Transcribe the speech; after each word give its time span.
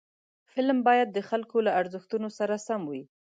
فلم 0.51 0.77
باید 0.87 1.07
د 1.11 1.19
خلکو 1.29 1.57
له 1.65 1.71
ارزښتونو 1.79 2.27
سره 2.39 2.55
سم 2.67 2.81
وي 2.91 3.03